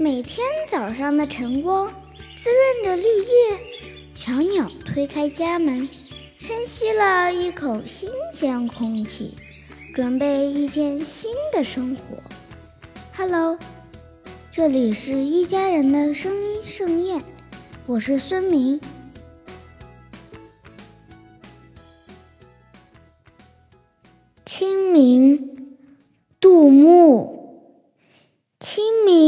[0.00, 1.92] 每天早上的晨光
[2.36, 3.58] 滋润着绿叶，
[4.14, 5.88] 小鸟推开家门，
[6.38, 9.36] 深吸了一口新鲜空气，
[9.92, 12.16] 准备一天新的生活。
[13.16, 13.58] Hello，
[14.52, 17.20] 这里是一家人的声音盛宴，
[17.84, 18.80] 我是孙明。
[24.46, 25.76] 清明，
[26.38, 27.36] 杜牧。
[28.60, 29.27] 清明